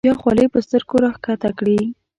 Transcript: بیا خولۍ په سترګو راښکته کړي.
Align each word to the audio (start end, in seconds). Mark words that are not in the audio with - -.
بیا 0.07 0.13
خولۍ 0.21 0.45
په 0.53 0.59
سترګو 0.65 0.95
راښکته 1.03 1.49
کړي. 1.57 1.77